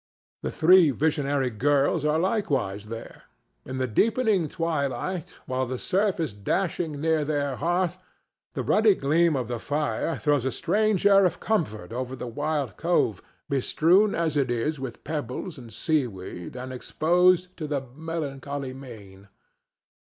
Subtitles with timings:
[0.41, 3.25] The three visionary girls are likewise there.
[3.67, 7.99] In the deepening twilight, while the surf is dashing near their hearth,
[8.55, 12.77] the ruddy gleam of the fire throws a strange air of comfort over the wild
[12.77, 19.27] cove, bestrewn as it is with pebbles and seaweed and exposed to the "melancholy main."